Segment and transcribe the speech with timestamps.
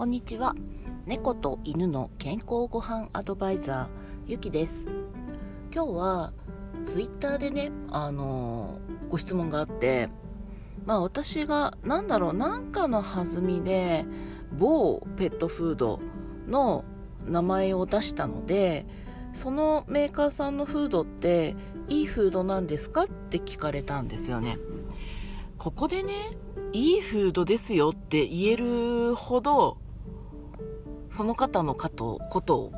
[0.00, 0.54] こんにちは。
[1.04, 4.90] 猫と犬の健康ごはんアドバイザーゆきです。
[5.70, 6.32] 今日は
[6.82, 8.78] ツイッターでねあの、
[9.10, 10.08] ご質問があって
[10.86, 14.06] まあ私が何だろうなんかの弾みで
[14.58, 16.00] 某ペットフード
[16.48, 16.86] の
[17.26, 18.86] 名前を出したので
[19.34, 21.54] そのメーカーさんのフードって
[21.88, 24.56] いいフードなんですかって聞かれたんですよね。
[25.58, 26.14] ここでね
[26.72, 29.76] いいフードですよって言えるほど
[31.10, 32.72] その方のことを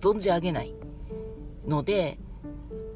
[0.00, 0.74] 存じ上げない
[1.66, 2.18] ので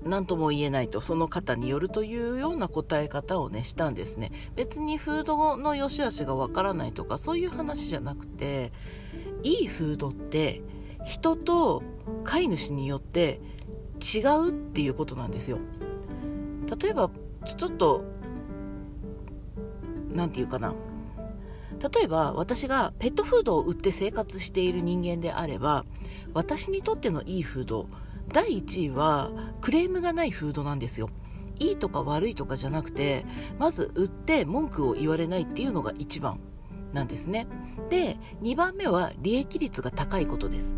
[0.02, 4.32] 何とも言えないとその方によるというような答え方をねしたんですね。
[4.56, 8.72] 別にフードの良し悪しがわからないとかそういう話じゃなくて
[9.42, 10.62] いいフードって
[11.04, 11.82] 人と
[12.24, 13.40] 飼い主によって
[14.00, 15.58] 違うっていうことなんですよ。
[16.80, 17.10] 例えば
[17.44, 18.04] ちょっと
[20.14, 20.74] 何て言うかな。
[21.80, 25.84] 例えば私がペットフードを売って生活している人間であれば
[26.34, 27.86] 私にとってのいいフード
[28.32, 31.10] 第1位はクレームがないフードなんですよ。
[31.58, 33.26] いいとか悪いとかじゃなくて
[33.58, 36.40] まず売って文句を言われないっていうのが一番
[36.92, 37.46] なんですね。
[37.90, 40.76] で2番目は利益率が高いことです。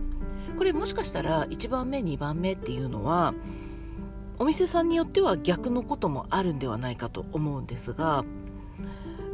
[0.57, 3.35] これもしかしたら1番目2番目っていうのは
[4.39, 8.25] お店さんによっては逆のこともあるんではないかと思うんですが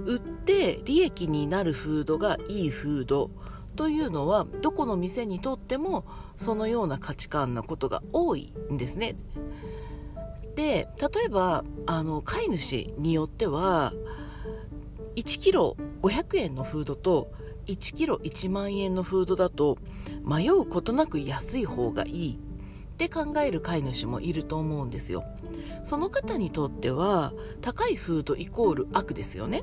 [0.09, 3.31] 売って利益になるフードがいいフード
[3.77, 6.07] というのはどこの店にとっても
[6.37, 9.17] そのような価値観なことが多いんですね。
[10.57, 13.93] で例えばあの飼い主によっては
[15.15, 17.31] 1キロ500円のフードと
[17.67, 19.77] 1キロ1万円のフードだと
[20.25, 25.23] 迷うことなく安い方がいいって考える飼い主もいると思うんですよ
[25.85, 29.63] その方にとっては高いフードイコール悪ですよね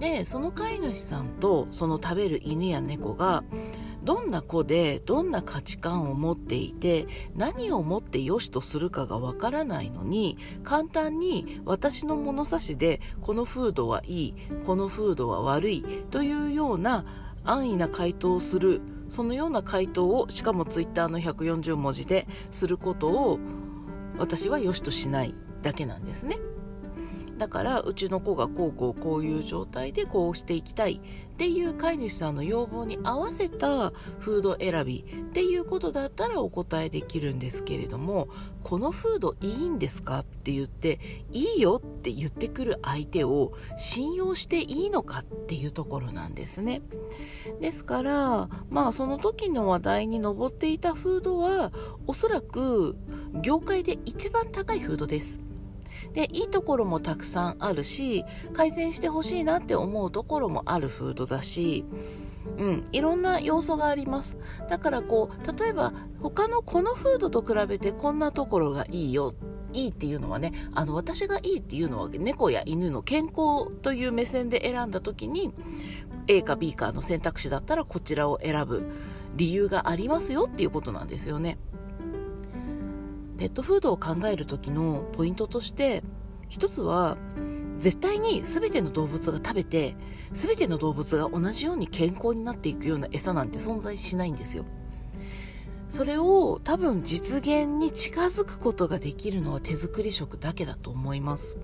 [0.00, 3.44] でその飼い主さんとその食べる犬や猫が
[4.02, 7.06] どんな子でどんな価値観を持っていて
[7.36, 14.34] 何をもって良しとするかがわからないのに簡単に私の物差しでこのフードはいい
[14.64, 17.04] このフードは悪いというような
[17.44, 23.38] 安易な回答をするそのような回答をしかもツイッターの140文字ですることを
[24.18, 26.38] 私は良しとしないだけなんですね。
[27.40, 31.00] だからうちの子がこうこうこういう状態でこうしていきたい
[31.32, 38.28] っていう飼い主さんの要望に合わせたフード選びっていうことだったらお答えできるんですけれども
[38.62, 41.00] このフードいいんですかって言って
[41.32, 46.82] いいよって言ってくる相手を信用していいのかっていうところなんですね。
[47.62, 51.72] ですからまあその時の話題に上っていたフードは
[52.06, 52.96] おそらく
[53.40, 55.40] 業界で一番高いフードです。
[56.12, 61.84] でいいところもたくさんあるし改善してほしいなって思うところもあるフードだし
[62.56, 69.34] うん、いろんな要素がありますだからこう例えば他のこのフードと比べてこんなところがいいよ
[69.72, 75.52] いいっていうのはねあの私がいいっていうのは猫や犬の健康という目線で選んだ時に
[76.26, 78.84] A か B かの選択肢だったらこちらを選ぶ
[79.36, 81.56] 理由がありますよっていうことなんですよね。
[83.40, 86.02] ペットフードを考える時のポイントとして
[86.50, 87.16] 一つは
[87.78, 89.96] 絶対に全ての動物が食べて
[90.30, 94.66] 全ての動物が同じように健康になっていくような餌なんて存在しないんですよ。
[95.88, 101.56] それを多分実現に近づくことができるのは手作り食だけだと思います。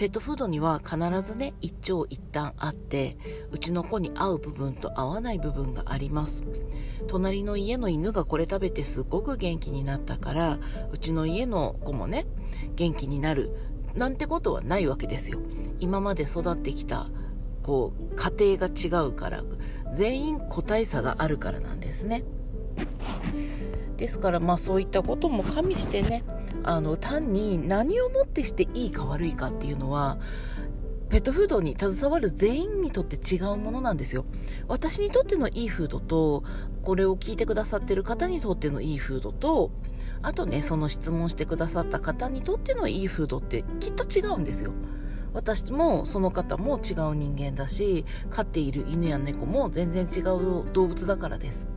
[0.00, 3.18] ペットフードには必ずね一長一短あって
[3.50, 6.42] うちの子に合う部分と合わない部分があります。
[7.06, 10.58] 隣の家の犬がこれ食べてすごく元気になったから
[10.90, 12.26] うちの家の子もね
[12.76, 13.54] 元気になる
[13.94, 15.38] なんてことはないわけですよ。
[15.80, 17.10] 今まで育ってきた
[17.62, 19.42] こう家庭が違うから
[19.92, 22.24] 全員個体差があるからなんですね。
[23.98, 26.24] ですからまあそういったことも加味してね
[26.64, 30.18] あの単に何をもってしていいか悪いかっていうのは
[31.08, 34.24] ペットフードに携わる全員にとって違うものなんですよ。
[34.68, 36.44] 私にとってのいいフードと
[36.82, 39.72] これを聞いてくださってる方にとってのいいフードと
[40.22, 44.72] あとねその質問してくださった方にとってのいいフードってきっと違うんですよ。
[45.32, 51.69] 私もその方も違う人間だし飼っている犬や猫も全然違う動物だからです。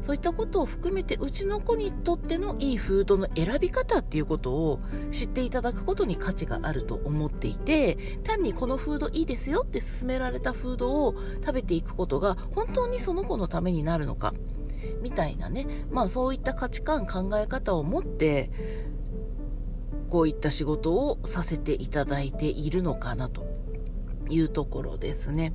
[0.00, 4.80] そういったことを含めてうちの子にとってのいいフードの選び方っていうことを
[5.10, 14.34] 知っていただくことに価値があると思っていて単にこのフードいいですよって勧められたフードを食べていくことが本当にその子のためになるのか
[15.02, 18.50] みたいなねまあそういった価値観考え方を持って
[20.08, 23.46] こういった仕事をさせていただいているのかなと
[24.28, 25.52] いうところですね。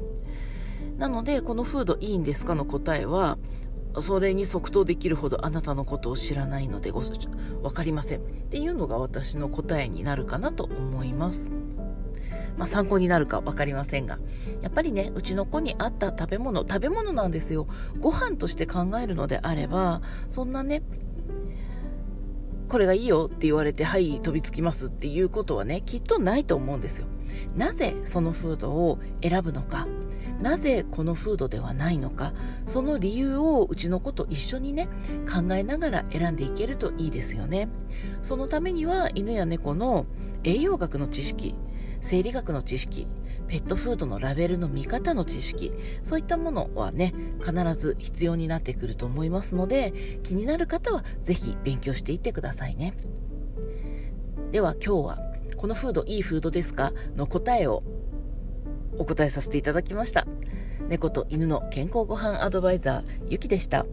[0.98, 3.38] なのでこのフードいいんですかの答えは
[4.02, 8.20] それに即答できるほどあなたのことを知らないのでご分かりません。
[8.20, 11.52] っていうのが私の答えになるかなと思います。
[12.58, 14.18] まあ、参考になるか分かりませんが
[14.62, 17.68] やっぱりねうちの子に合った食べ物食べ物なんですよ。
[18.00, 20.82] ご飯として考えるのであればそんなね
[22.70, 27.08] これがいいよって言われてはい飛びつきますっていうことはねきっとないと思うんですよ。
[27.56, 29.88] なぜそのフードを選ぶのか。
[30.42, 32.34] なぜこのフードではないのか
[32.66, 34.88] その理由をうちの子と一緒にね
[35.32, 37.70] 考えながら選んでいけるといいですよね。
[38.22, 40.06] そのためには犬や猫の
[40.44, 41.56] 栄養学の知識
[42.02, 43.08] 生理学の知識
[43.48, 45.72] ペットフードのラベルの見方の知識
[46.04, 52.94] そういったものはね必ず必要になってくると思いますので気になる方は是非勉強していってくださいね。
[54.52, 55.20] では今日は
[55.58, 56.92] このフードいいフードですか？
[57.16, 57.84] の答えを
[58.98, 60.26] お答えさせていただきました
[60.88, 63.86] 猫と犬の健康ごはんアドバイザーゆきでした。